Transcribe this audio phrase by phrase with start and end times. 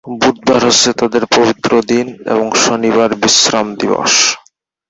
[0.21, 4.13] বুধবার হচ্ছে তাদের পবিত্র দিন এবং শনিবার বিশ্রাম দিবস।